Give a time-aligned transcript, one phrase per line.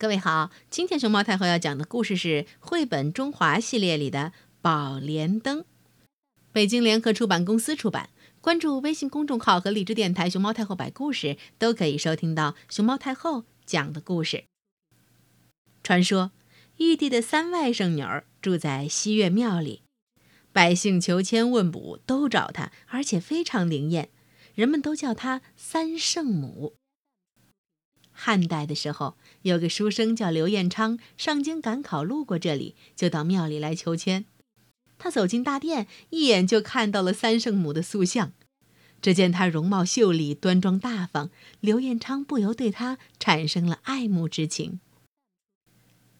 [0.00, 5.60] 各位好，今天熊猫太后要讲的故事是绘本中华系列里的《宝莲灯》，
[6.52, 8.08] 北京联合出版公司出版。
[8.40, 14.44] 关注微信公众号和荔枝电台“熊猫太后摆故事”，都可以收听到熊猫太后讲的故事。
[15.82, 16.30] 传说，
[16.78, 19.82] 玉帝的三外甥女儿住在西岳庙里，
[20.50, 24.08] 百姓求签问卜都找她，而且非常灵验，
[24.54, 26.76] 人们都叫她三圣母。
[28.22, 34.26] 汉代的时候，有个书生叫刘彦昌，上京赶考路过这里，就到庙里来求签。
[34.98, 38.32] 他走进大殿，一眼就看到了三圣母的塑像。
[39.00, 41.30] 只见她容貌秀丽、端庄大方，
[41.60, 44.80] 刘彦昌不由对她产生了爱慕之情。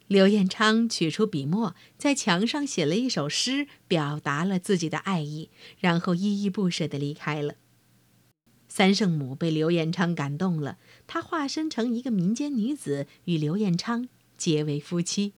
[0.07, 7.57] 刘彦昌取出笔墨，在墙上写了一首诗，表达了自己的爱意，然后依依不舍地离开了。
[8.71, 10.79] 三圣母被刘彦昌感动了，
[11.09, 15.35] 她化身成一个民间女子，与刘彦昌结为夫妻。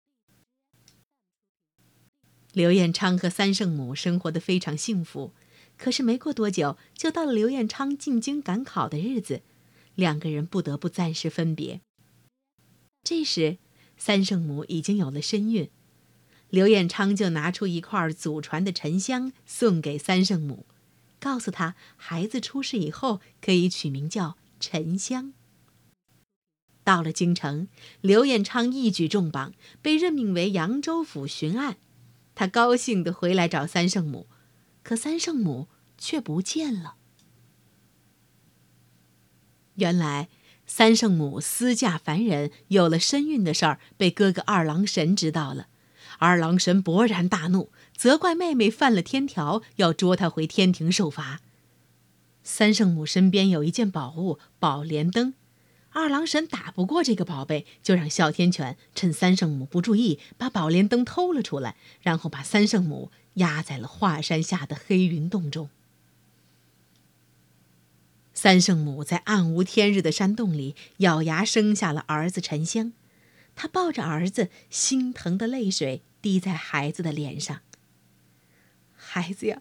[2.53, 5.33] 刘彦昌和三圣母生活的非常幸福，
[5.79, 9.41] 可是没过多久，就到了刘彦昌进京赶考的日子，
[9.95, 11.81] 两个人不得不暂时分别。
[13.03, 13.57] 这时，
[13.97, 15.71] 三圣母已经有了身孕，
[16.51, 20.67] 刘彦昌就拿出一块祖传的沉香送给三圣母。
[21.23, 25.33] 告诉他，孩子出世以后可以取名叫沉香。
[26.83, 27.69] 到了京城，
[28.01, 31.77] 刘彦昌一举中榜，被任命为扬州府巡按。
[32.35, 34.27] 他高兴地回来找三圣母，
[34.83, 36.97] 可三圣母却不见了。
[39.77, 40.29] 原来，
[40.67, 45.69] 三圣母私嫁凡人，有了身孕的事儿被哥哥二郎神知道了。
[46.23, 51.41] 二郎神勃然大怒，责怪妹妹犯了天条，要捉她回天庭受罚。
[52.45, 55.35] 三圣母身边有一件宝物——宝莲灯，
[55.91, 65.71] 二郎神打不过这个宝贝，就让哮天犬趁三圣母不注意，把宝莲灯偷了出来，然后把三圣母压在了华山下的黑云洞中。
[68.33, 72.93] 三圣母在暗无天日的山洞里咬牙生下了儿子沉香。
[73.57, 77.61] 她抱着儿子，心疼的泪水滴在孩子的脸上。
[78.95, 79.61] 孩子呀，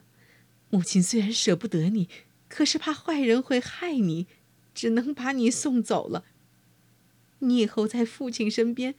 [0.70, 2.08] 母亲虽然舍不得你，
[2.48, 4.28] 可是怕坏人会害你，
[4.74, 6.24] 只能把你送走了。
[7.40, 8.94] 你以后在父亲身边，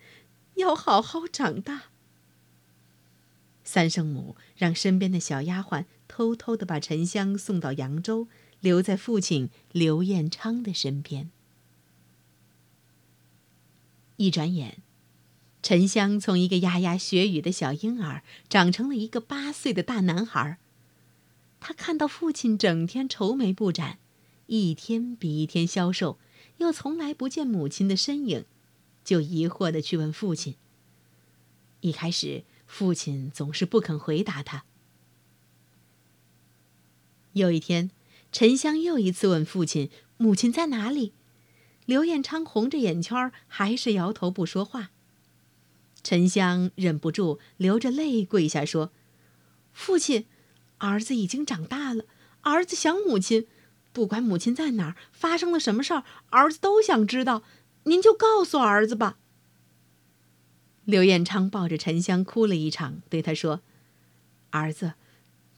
[0.56, 1.84] 要好好长大。
[3.65, 8.27] 三圣母让身边的小丫鬟偷偷的把沉香送到扬州，
[8.59, 11.31] 留在父亲刘彦昌的身边。
[14.17, 14.83] 一转眼，
[15.62, 20.59] 沉香从一个牙牙学语的小婴儿长成了一个八岁的大男孩。
[21.61, 23.99] 他看到父亲整天愁眉不展，
[24.47, 26.19] 一天比一天消瘦，
[26.59, 28.45] 又从来不见母亲的身影，
[29.05, 30.56] 就疑惑地去问父亲。
[31.81, 34.65] 一开始，父亲总是不肯回答他。
[37.33, 37.91] 有一天，
[38.31, 41.12] 沉香又一次问父亲：“母亲在哪里？”
[41.87, 44.92] 刘彦昌红着眼圈，还是摇头不说话。
[46.03, 48.93] 沉香忍不住流着泪跪下说
[49.73, 50.27] ：“父亲，
[50.79, 52.05] 儿子已经长大了，
[52.43, 53.47] 儿子想母亲，
[53.93, 57.43] 不管母亲在哪儿，发生了什么事儿，儿子都想知道。
[57.85, 59.19] 您就告诉儿子吧。”
[60.85, 63.61] 刘彦昌抱着沉香哭了一场，对他说
[64.51, 64.95] ：“儿子，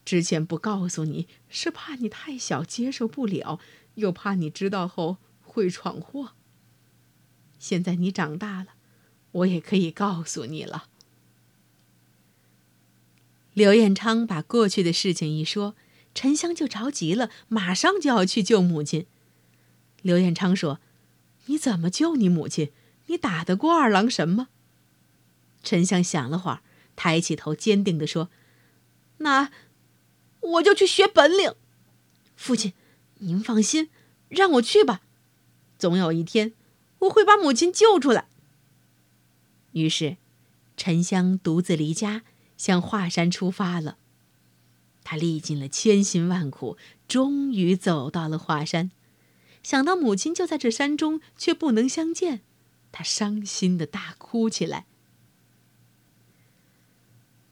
[0.04, 3.58] 之前不告诉你，是怕你太小接受不了，
[3.94, 5.18] 又怕你知道后。”
[5.54, 6.32] 会闯祸。
[7.60, 8.73] 现在你长大了，
[9.34, 10.88] 我也可以告诉你了。
[13.52, 15.74] 刘彦昌把过去的事情一说，
[16.14, 19.06] 沉香就着急了，马上就要去救母亲。
[20.02, 20.80] 刘彦昌说
[21.46, 22.70] ：“你怎么救你母亲？
[23.06, 24.48] 你打得过二郎神吗？”
[25.62, 26.62] 沉香想了会儿，
[26.94, 28.28] 抬起头，坚定地说
[29.18, 29.50] ：“那
[30.40, 31.54] 我就去学本领。
[32.36, 32.72] 父亲，
[33.18, 33.88] 您放心，
[34.28, 35.02] 让我去吧。”
[35.78, 36.52] 总有一天，
[37.00, 38.28] 我会把母亲救出来。
[39.74, 40.16] 于是，
[40.76, 42.22] 沉香独自离家，
[42.56, 43.98] 向华山出发了。
[45.04, 48.90] 他历尽了千辛万苦，终于走到了华山。
[49.62, 52.40] 想到母亲就在这山中，却不能相见，
[52.90, 54.86] 他伤心的大哭起来。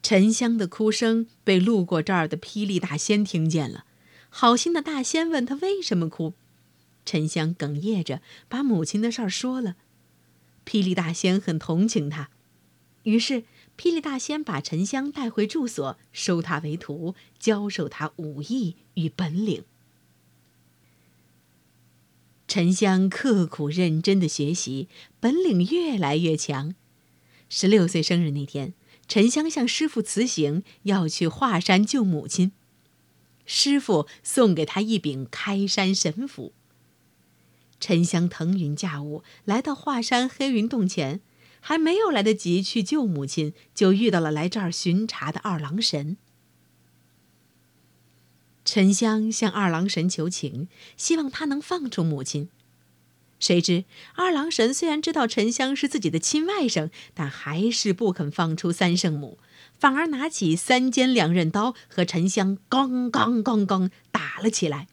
[0.03, 3.85] 沉香的哭声被路过这儿的霹雳大仙听见了，
[4.29, 6.35] 好心的大仙问他为什么哭。
[7.05, 9.77] 沉香哽咽着把母亲的事儿说了，
[10.65, 12.31] 霹雳大仙很同情他，
[13.03, 13.43] 于是
[13.77, 19.65] 霹雳大仙把沉香带回住所，收他为徒，教授他武艺与本领。
[22.47, 24.89] 沉香刻苦认真的学习，
[25.19, 26.75] 本领越来越强。
[27.49, 28.75] 十六岁生日那天，
[29.09, 32.53] 沉香向师傅辞行，要去华山救母亲。
[33.47, 36.53] 师傅送给他一柄开山神斧。
[37.83, 41.21] 沉香腾云驾雾来到华山黑云洞前，
[41.59, 46.17] 还没有来得及去救母亲，就遇到了来这儿巡查的二郎神。
[48.65, 52.49] 沉香向二郎神求情，希望他能放出母亲。
[53.41, 59.41] 谁知二郎神虽然知道沉香是自己的亲外甥，但还是不肯放出三圣母，
[59.77, 64.87] 反而拿起三尖两刃刀和沉香刚刚刚刚打了起来。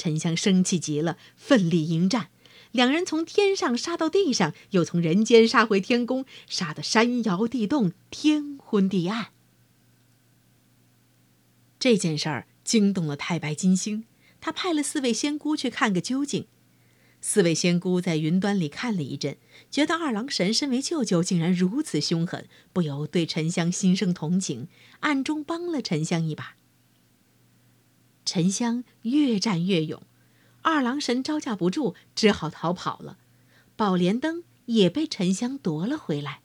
[0.00, 2.28] 沉香生气极了，奋力迎战，
[2.72, 9.26] 两人从天上杀到地上，又从人间杀回天宫，杀得山摇地动，天昏地暗。
[11.78, 14.04] 这件事儿惊动了太白金星，
[14.40, 16.46] 他派了四位仙姑去看个究竟。
[17.20, 19.36] 四位仙姑在云端里看了一阵，
[19.70, 24.68] 觉得二郎神身为舅舅竟然如此凶狠，不由对沉香心生同情，
[25.00, 26.56] 暗中帮了沉香一把。
[28.30, 30.04] 沉香越战越勇，
[30.62, 33.18] 二郎神招架不住，只好逃跑了。
[33.74, 36.40] 宝莲灯也被沉香夺了回来。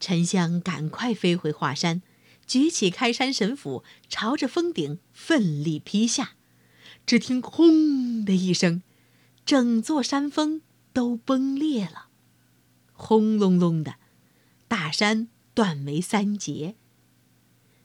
[0.00, 2.02] 沉香赶快飞回华山，
[2.44, 6.32] 举起开山神斧，朝着峰顶奋力劈下。
[7.06, 8.82] 只听“轰”的一声，
[9.46, 10.62] 整座山峰
[10.92, 12.08] 都崩裂了，
[12.92, 13.94] 轰隆隆的，
[14.66, 16.74] 大山断为三截。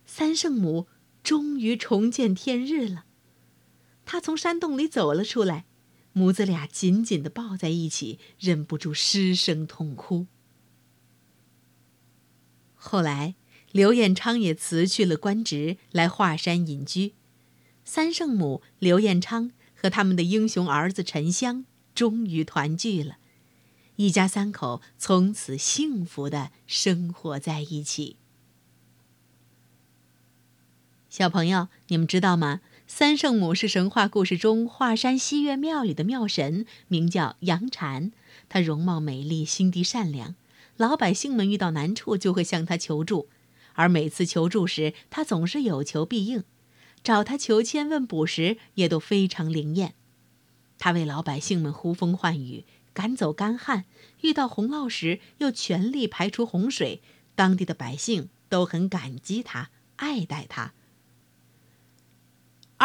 [0.07, 0.87] 三圣母
[1.25, 3.05] 终于重见天日了。
[4.05, 5.65] 他从山洞里走了出来，
[6.13, 10.27] 母子俩紧紧的抱在一起，忍不住失声痛哭。
[12.75, 13.33] 后来，
[13.71, 17.15] 刘彦昌也辞去了官职，来华山隐居。
[17.83, 23.17] 三圣母刘彦昌和他们的英雄儿子沉香终于团聚了，
[23.95, 28.17] 一家三口从此幸福的生活在一起。
[31.17, 32.59] 小朋友，你们知道吗？
[32.87, 38.11] 三圣母是神话故事中华山西岳庙里的庙神，名叫杨婵。
[38.49, 40.35] 她容貌美丽，心地善良，
[40.75, 43.29] 老百姓们遇到难处就会向她求助，
[43.75, 46.43] 而每次求助时，她总是有求必应。
[47.01, 49.93] 找她求签问卜时，也都非常灵验。
[50.77, 53.83] 她为老百姓们呼风唤雨，赶走干旱；
[54.19, 56.99] 遇到洪涝时，又全力排除洪水。
[57.35, 60.73] 当地的百姓都很感激她，爱戴她。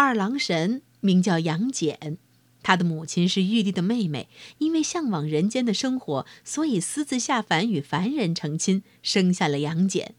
[0.02, 2.17] 二郎神名叫杨戬，
[2.62, 10.14] 他的母亲是玉帝的妹妹，因为向往人间的生活，所以私自下凡与凡人成亲，生下了杨戬。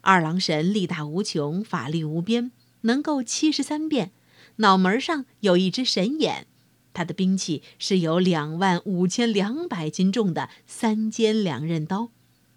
[0.00, 2.50] 二郎神力大无穷，法力无边。
[2.80, 4.12] 能够七十三变，
[4.56, 6.46] 脑门上有一只神眼，
[6.94, 12.08] 他的兵器是有两万五千两百斤重的三尖两刃刀，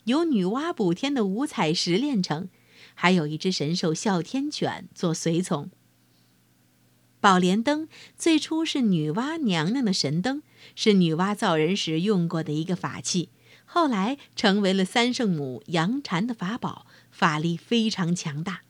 [0.05, 2.47] 由女娲补天的五彩石炼成，
[2.95, 5.69] 还有一只神兽哮天犬做随从。
[7.23, 7.87] 宝莲灯
[8.17, 10.43] 最初是女娲娘娘的神灯，
[10.75, 13.29] 是女娲造人时用过的一个法器，
[13.63, 18.63] 后来成为了三圣母杨婵的法宝，法力非常强大。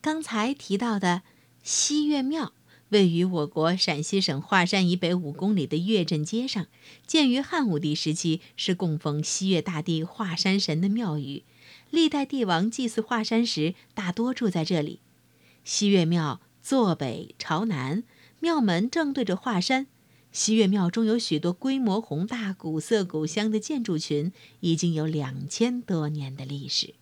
[0.00, 1.20] 刚才提到的
[1.62, 2.54] 西岳庙
[2.88, 6.66] 位于我国陕西省华山以北五公里的岳镇街上，
[7.06, 11.42] 建于汉武帝时期，是供奉西岳大帝华山神的庙宇。
[11.94, 14.98] 历代帝王祭祀华山时，大多住在这里。
[15.62, 18.02] 西岳庙坐北朝南，
[18.40, 19.86] 庙门正对着华山。
[20.32, 26.94] 西岳庙中有许多规模宏大、古色古香的建筑群，已经有两千多年的历史。